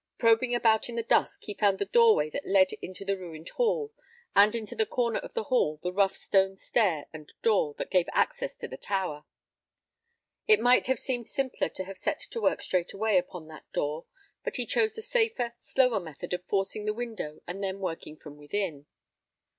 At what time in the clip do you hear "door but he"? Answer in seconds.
13.73-14.65